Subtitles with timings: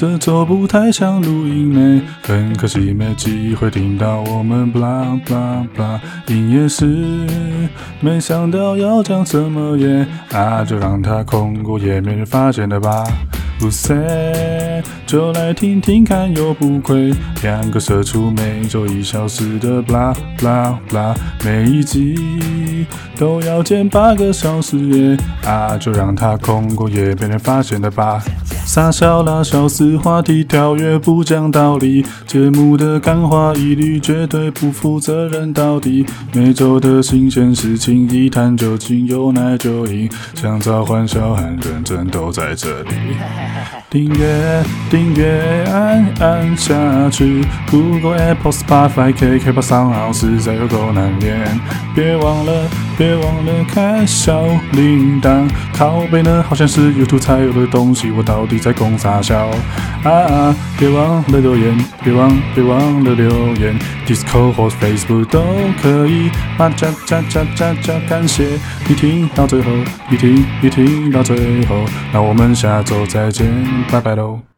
[0.00, 5.98] 这周不太想录音没，很可惜没机会听到我们 blah blah blah。
[6.28, 7.26] 营业时，
[7.98, 13.02] 没想到要讲什么耶，啊，就让它空过也没人发现的吧。
[13.58, 13.92] 不塞，
[15.08, 17.14] 就来听听看又不亏。
[17.42, 25.16] 两个社畜每周一小时的 blah blah blah，每一集都要剪八个小时耶，
[25.46, 28.22] 啊，就让它空过也被人发现了吧。
[28.66, 36.04] 傻笑啦，笑死，话题跳跃不讲道理，节目的干话一律绝对不负责任到底。
[36.34, 42.90] 每周的新鲜事情一探究竟，有奶就赢，想找欢笑和认真都在这里。
[43.88, 44.62] 订阅
[44.98, 46.74] 订阅按按下
[47.08, 51.38] 去，Google Apple Spotify KKBOX SoundOn 实在有够难念，
[51.94, 55.48] 别忘了别忘了开小铃铛。
[55.72, 58.58] 靠背呢，好像是 YouTube 才有的东西，我到底。
[58.58, 59.48] 在攻啥笑
[60.02, 60.56] 啊啊！
[60.76, 65.40] 别忘了留言，别忘别忘了留言，Discord 或 Facebook 都
[65.80, 66.28] 可以。
[66.58, 68.00] 啊加加加加加！
[68.08, 69.70] 感谢你听到最后，
[70.10, 73.46] 你听你听到最后，那我们下周再见，
[73.92, 74.57] 拜拜喽。